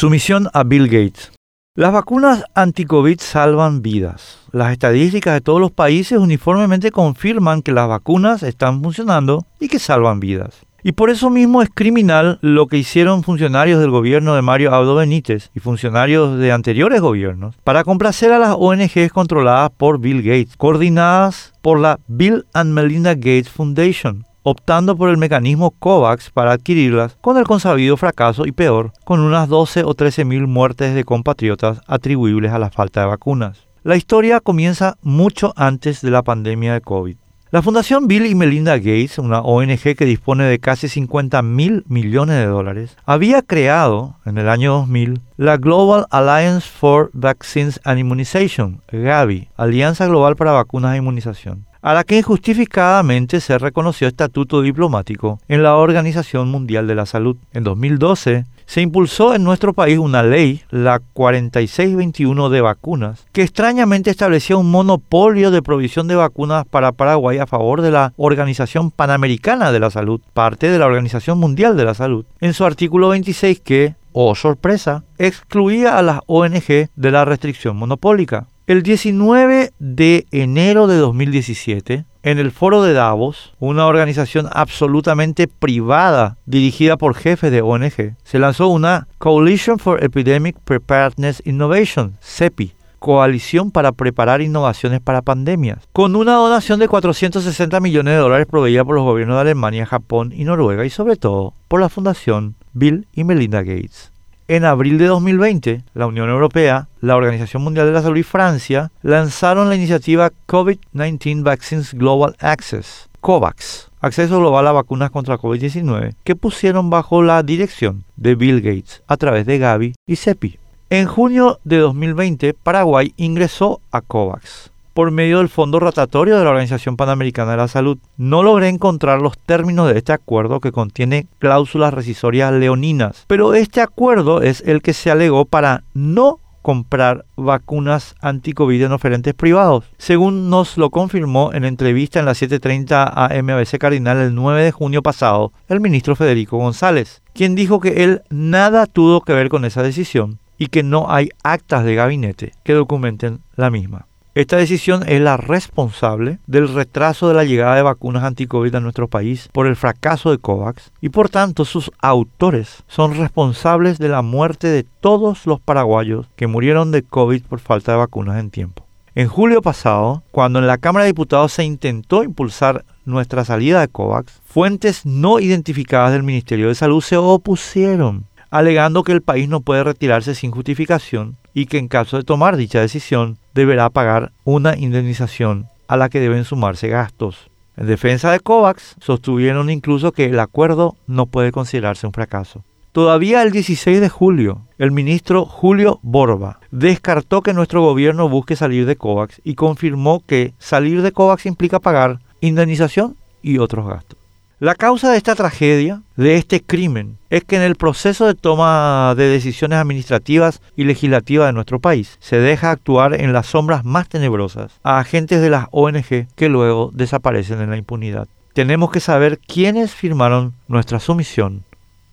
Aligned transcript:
Sumisión 0.00 0.48
a 0.54 0.64
Bill 0.64 0.86
Gates. 0.86 1.30
Las 1.76 1.92
vacunas 1.92 2.42
anti-COVID 2.54 3.20
salvan 3.20 3.82
vidas. 3.82 4.38
Las 4.50 4.72
estadísticas 4.72 5.34
de 5.34 5.42
todos 5.42 5.60
los 5.60 5.72
países 5.72 6.16
uniformemente 6.16 6.90
confirman 6.90 7.60
que 7.60 7.72
las 7.72 7.86
vacunas 7.86 8.42
están 8.42 8.82
funcionando 8.82 9.44
y 9.60 9.68
que 9.68 9.78
salvan 9.78 10.18
vidas. 10.18 10.62
Y 10.82 10.92
por 10.92 11.10
eso 11.10 11.28
mismo 11.28 11.60
es 11.60 11.68
criminal 11.68 12.38
lo 12.40 12.66
que 12.66 12.78
hicieron 12.78 13.22
funcionarios 13.22 13.78
del 13.78 13.90
gobierno 13.90 14.34
de 14.34 14.40
Mario 14.40 14.74
Abdo 14.74 14.94
Benítez 14.94 15.50
y 15.54 15.60
funcionarios 15.60 16.38
de 16.38 16.50
anteriores 16.50 17.02
gobiernos 17.02 17.56
para 17.62 17.84
complacer 17.84 18.32
a 18.32 18.38
las 18.38 18.56
ONGs 18.58 19.12
controladas 19.12 19.70
por 19.76 20.00
Bill 20.00 20.22
Gates, 20.22 20.56
coordinadas 20.56 21.52
por 21.60 21.78
la 21.78 21.98
Bill 22.08 22.46
and 22.54 22.72
Melinda 22.72 23.12
Gates 23.14 23.50
Foundation, 23.50 24.24
optando 24.42 24.96
por 24.96 25.10
el 25.10 25.18
mecanismo 25.18 25.70
COVAX 25.72 26.30
para 26.30 26.52
adquirirlas, 26.52 27.16
con 27.20 27.36
el 27.36 27.44
consabido 27.44 27.96
fracaso 27.96 28.46
y 28.46 28.52
peor, 28.52 28.92
con 29.04 29.20
unas 29.20 29.48
12 29.48 29.84
o 29.84 29.94
13 29.94 30.24
mil 30.24 30.46
muertes 30.46 30.94
de 30.94 31.04
compatriotas 31.04 31.80
atribuibles 31.86 32.52
a 32.52 32.58
la 32.58 32.70
falta 32.70 33.00
de 33.00 33.06
vacunas. 33.06 33.66
La 33.82 33.96
historia 33.96 34.40
comienza 34.40 34.96
mucho 35.02 35.52
antes 35.56 36.02
de 36.02 36.10
la 36.10 36.22
pandemia 36.22 36.74
de 36.74 36.80
COVID. 36.80 37.16
La 37.52 37.62
Fundación 37.62 38.06
Bill 38.06 38.26
y 38.26 38.36
Melinda 38.36 38.76
Gates, 38.76 39.18
una 39.18 39.40
ONG 39.40 39.96
que 39.96 40.04
dispone 40.04 40.44
de 40.44 40.60
casi 40.60 40.86
50 40.86 41.42
mil 41.42 41.82
millones 41.88 42.36
de 42.36 42.46
dólares, 42.46 42.96
había 43.06 43.42
creado 43.42 44.14
en 44.24 44.38
el 44.38 44.48
año 44.48 44.72
2000 44.74 45.20
la 45.36 45.56
Global 45.56 46.06
Alliance 46.10 46.68
for 46.68 47.10
Vaccines 47.12 47.80
and 47.82 47.98
Immunization, 47.98 48.82
GAVI, 48.92 49.48
Alianza 49.56 50.06
Global 50.06 50.36
para 50.36 50.52
Vacunas 50.52 50.94
e 50.94 50.98
Inmunización, 50.98 51.66
a 51.82 51.94
la 51.94 52.04
que 52.04 52.18
injustificadamente 52.18 53.40
se 53.40 53.58
reconoció 53.58 54.08
estatuto 54.08 54.62
diplomático 54.62 55.40
en 55.48 55.62
la 55.62 55.76
Organización 55.76 56.50
Mundial 56.50 56.86
de 56.86 56.94
la 56.94 57.06
Salud. 57.06 57.36
En 57.52 57.64
2012 57.64 58.44
se 58.70 58.82
impulsó 58.82 59.34
en 59.34 59.42
nuestro 59.42 59.72
país 59.72 59.98
una 59.98 60.22
ley, 60.22 60.62
la 60.70 61.00
4621 61.14 62.50
de 62.50 62.60
vacunas, 62.60 63.26
que 63.32 63.42
extrañamente 63.42 64.10
establecía 64.10 64.56
un 64.56 64.70
monopolio 64.70 65.50
de 65.50 65.60
provisión 65.60 66.06
de 66.06 66.14
vacunas 66.14 66.64
para 66.66 66.92
Paraguay 66.92 67.38
a 67.38 67.48
favor 67.48 67.82
de 67.82 67.90
la 67.90 68.12
Organización 68.16 68.92
Panamericana 68.92 69.72
de 69.72 69.80
la 69.80 69.90
Salud, 69.90 70.20
parte 70.34 70.70
de 70.70 70.78
la 70.78 70.86
Organización 70.86 71.38
Mundial 71.38 71.76
de 71.76 71.84
la 71.84 71.94
Salud, 71.94 72.24
en 72.40 72.54
su 72.54 72.64
artículo 72.64 73.08
26 73.08 73.58
que, 73.58 73.94
oh 74.12 74.36
sorpresa, 74.36 75.02
excluía 75.18 75.98
a 75.98 76.02
las 76.02 76.20
ONG 76.26 76.90
de 76.94 77.10
la 77.10 77.24
restricción 77.24 77.76
monopólica. 77.76 78.46
El 78.70 78.84
19 78.84 79.72
de 79.80 80.26
enero 80.30 80.86
de 80.86 80.96
2017, 80.96 82.04
en 82.22 82.38
el 82.38 82.52
foro 82.52 82.84
de 82.84 82.92
Davos, 82.92 83.52
una 83.58 83.84
organización 83.84 84.46
absolutamente 84.52 85.48
privada 85.48 86.36
dirigida 86.46 86.96
por 86.96 87.16
jefes 87.16 87.50
de 87.50 87.62
ONG, 87.62 88.14
se 88.22 88.38
lanzó 88.38 88.68
una 88.68 89.08
Coalition 89.18 89.80
for 89.80 90.04
Epidemic 90.04 90.56
Preparedness 90.60 91.42
Innovation, 91.44 92.16
CEPI, 92.22 92.74
Coalición 93.00 93.72
para 93.72 93.90
Preparar 93.90 94.40
Innovaciones 94.40 95.00
para 95.00 95.22
Pandemias, 95.22 95.88
con 95.92 96.14
una 96.14 96.34
donación 96.34 96.78
de 96.78 96.86
460 96.86 97.80
millones 97.80 98.14
de 98.14 98.20
dólares 98.20 98.46
proveída 98.46 98.84
por 98.84 98.94
los 98.94 99.02
gobiernos 99.02 99.34
de 99.34 99.40
Alemania, 99.40 99.84
Japón 99.84 100.32
y 100.32 100.44
Noruega 100.44 100.84
y 100.84 100.90
sobre 100.90 101.16
todo 101.16 101.54
por 101.66 101.80
la 101.80 101.88
Fundación 101.88 102.54
Bill 102.72 103.08
y 103.12 103.24
Melinda 103.24 103.62
Gates. 103.64 104.12
En 104.50 104.64
abril 104.64 104.98
de 104.98 105.06
2020, 105.06 105.84
la 105.94 106.08
Unión 106.08 106.28
Europea, 106.28 106.88
la 107.00 107.14
Organización 107.14 107.62
Mundial 107.62 107.86
de 107.86 107.92
la 107.92 108.02
Salud 108.02 108.16
y 108.16 108.24
Francia 108.24 108.90
lanzaron 109.00 109.68
la 109.68 109.76
iniciativa 109.76 110.32
COVID-19 110.48 111.44
Vaccines 111.44 111.94
Global 111.94 112.34
Access, 112.40 113.08
COVAX, 113.20 113.92
acceso 114.00 114.40
global 114.40 114.66
a 114.66 114.72
vacunas 114.72 115.12
contra 115.12 115.38
COVID-19, 115.38 116.16
que 116.24 116.34
pusieron 116.34 116.90
bajo 116.90 117.22
la 117.22 117.44
dirección 117.44 118.02
de 118.16 118.34
Bill 118.34 118.60
Gates 118.60 119.04
a 119.06 119.16
través 119.18 119.46
de 119.46 119.58
Gavi 119.58 119.94
y 120.04 120.16
CEPI. 120.16 120.58
En 120.90 121.06
junio 121.06 121.60
de 121.62 121.76
2020, 121.76 122.52
Paraguay 122.52 123.14
ingresó 123.16 123.80
a 123.92 124.00
COVAX 124.00 124.72
por 125.00 125.12
medio 125.12 125.38
del 125.38 125.48
fondo 125.48 125.80
rotatorio 125.80 126.36
de 126.36 126.44
la 126.44 126.50
Organización 126.50 126.98
Panamericana 126.98 127.52
de 127.52 127.56
la 127.56 127.68
Salud. 127.68 127.96
No 128.18 128.42
logré 128.42 128.68
encontrar 128.68 129.22
los 129.22 129.38
términos 129.38 129.90
de 129.90 129.96
este 129.96 130.12
acuerdo 130.12 130.60
que 130.60 130.72
contiene 130.72 131.26
cláusulas 131.38 131.94
rescisorias 131.94 132.52
leoninas, 132.52 133.24
pero 133.26 133.54
este 133.54 133.80
acuerdo 133.80 134.42
es 134.42 134.60
el 134.60 134.82
que 134.82 134.92
se 134.92 135.10
alegó 135.10 135.46
para 135.46 135.84
no 135.94 136.38
comprar 136.60 137.24
vacunas 137.34 138.14
anti-COVID 138.20 138.82
en 138.82 138.92
oferentes 138.92 139.32
privados, 139.32 139.86
según 139.96 140.50
nos 140.50 140.76
lo 140.76 140.90
confirmó 140.90 141.54
en 141.54 141.64
entrevista 141.64 142.20
en 142.20 142.26
la 142.26 142.34
7:30 142.34 143.10
AM 143.10 143.48
ABC 143.48 143.78
Cardinal 143.78 144.18
el 144.18 144.34
9 144.34 144.64
de 144.64 144.70
junio 144.70 145.00
pasado 145.00 145.54
el 145.70 145.80
ministro 145.80 146.14
Federico 146.14 146.58
González, 146.58 147.22
quien 147.32 147.54
dijo 147.54 147.80
que 147.80 148.04
él 148.04 148.20
nada 148.28 148.84
tuvo 148.84 149.22
que 149.22 149.32
ver 149.32 149.48
con 149.48 149.64
esa 149.64 149.82
decisión 149.82 150.40
y 150.58 150.66
que 150.66 150.82
no 150.82 151.10
hay 151.10 151.30
actas 151.42 151.86
de 151.86 151.94
gabinete 151.94 152.52
que 152.64 152.74
documenten 152.74 153.40
la 153.56 153.70
misma. 153.70 154.09
Esta 154.36 154.58
decisión 154.58 155.02
es 155.08 155.20
la 155.20 155.36
responsable 155.36 156.38
del 156.46 156.72
retraso 156.72 157.26
de 157.26 157.34
la 157.34 157.42
llegada 157.42 157.74
de 157.74 157.82
vacunas 157.82 158.22
anti-COVID 158.22 158.76
a 158.76 158.80
nuestro 158.80 159.08
país 159.08 159.48
por 159.50 159.66
el 159.66 159.74
fracaso 159.74 160.30
de 160.30 160.38
COVAX 160.38 160.92
y 161.00 161.08
por 161.08 161.30
tanto 161.30 161.64
sus 161.64 161.90
autores 161.98 162.84
son 162.86 163.16
responsables 163.16 163.98
de 163.98 164.08
la 164.08 164.22
muerte 164.22 164.68
de 164.68 164.84
todos 164.84 165.46
los 165.46 165.60
paraguayos 165.60 166.28
que 166.36 166.46
murieron 166.46 166.92
de 166.92 167.02
COVID 167.02 167.42
por 167.42 167.58
falta 167.58 167.90
de 167.90 167.98
vacunas 167.98 168.38
en 168.38 168.50
tiempo. 168.50 168.86
En 169.16 169.26
julio 169.26 169.62
pasado, 169.62 170.22
cuando 170.30 170.60
en 170.60 170.68
la 170.68 170.78
Cámara 170.78 171.06
de 171.06 171.10
Diputados 171.10 171.52
se 171.52 171.64
intentó 171.64 172.22
impulsar 172.22 172.84
nuestra 173.04 173.44
salida 173.44 173.80
de 173.80 173.88
COVAX, 173.88 174.40
fuentes 174.44 175.04
no 175.04 175.40
identificadas 175.40 176.12
del 176.12 176.22
Ministerio 176.22 176.68
de 176.68 176.76
Salud 176.76 177.00
se 177.00 177.16
opusieron, 177.16 178.26
alegando 178.48 179.02
que 179.02 179.10
el 179.10 179.22
país 179.22 179.48
no 179.48 179.60
puede 179.60 179.82
retirarse 179.82 180.36
sin 180.36 180.52
justificación 180.52 181.39
y 181.54 181.66
que 181.66 181.78
en 181.78 181.88
caso 181.88 182.16
de 182.16 182.24
tomar 182.24 182.56
dicha 182.56 182.80
decisión 182.80 183.38
deberá 183.54 183.90
pagar 183.90 184.32
una 184.44 184.76
indemnización 184.76 185.66
a 185.88 185.96
la 185.96 186.08
que 186.08 186.20
deben 186.20 186.44
sumarse 186.44 186.88
gastos. 186.88 187.50
En 187.76 187.86
defensa 187.86 188.30
de 188.30 188.40
COVAX, 188.40 188.96
sostuvieron 189.00 189.70
incluso 189.70 190.12
que 190.12 190.26
el 190.26 190.38
acuerdo 190.38 190.96
no 191.06 191.26
puede 191.26 191.50
considerarse 191.50 192.06
un 192.06 192.12
fracaso. 192.12 192.62
Todavía 192.92 193.42
el 193.42 193.52
16 193.52 194.00
de 194.00 194.08
julio, 194.08 194.62
el 194.76 194.90
ministro 194.90 195.46
Julio 195.46 196.00
Borba 196.02 196.58
descartó 196.70 197.40
que 197.40 197.54
nuestro 197.54 197.82
gobierno 197.82 198.28
busque 198.28 198.56
salir 198.56 198.84
de 198.84 198.96
COVAX 198.96 199.40
y 199.44 199.54
confirmó 199.54 200.22
que 200.26 200.54
salir 200.58 201.02
de 201.02 201.12
COVAX 201.12 201.46
implica 201.46 201.78
pagar 201.78 202.18
indemnización 202.40 203.16
y 203.42 203.58
otros 203.58 203.86
gastos. 203.86 204.19
La 204.60 204.74
causa 204.74 205.10
de 205.10 205.16
esta 205.16 205.34
tragedia, 205.34 206.02
de 206.16 206.36
este 206.36 206.60
crimen, 206.60 207.16
es 207.30 207.44
que 207.44 207.56
en 207.56 207.62
el 207.62 207.76
proceso 207.76 208.26
de 208.26 208.34
toma 208.34 209.14
de 209.16 209.24
decisiones 209.24 209.78
administrativas 209.78 210.60
y 210.76 210.84
legislativas 210.84 211.48
de 211.48 211.54
nuestro 211.54 211.80
país 211.80 212.18
se 212.20 212.36
deja 212.36 212.70
actuar 212.70 213.18
en 213.18 213.32
las 213.32 213.46
sombras 213.46 213.86
más 213.86 214.10
tenebrosas 214.10 214.78
a 214.82 214.98
agentes 214.98 215.40
de 215.40 215.48
las 215.48 215.64
ONG 215.70 216.26
que 216.36 216.50
luego 216.50 216.90
desaparecen 216.92 217.62
en 217.62 217.70
la 217.70 217.78
impunidad. 217.78 218.28
Tenemos 218.52 218.90
que 218.90 219.00
saber 219.00 219.38
quiénes 219.38 219.94
firmaron 219.94 220.52
nuestra 220.68 221.00
sumisión 221.00 221.64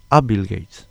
a 0.10 0.22
Bill 0.22 0.44
Gates. 0.44 0.87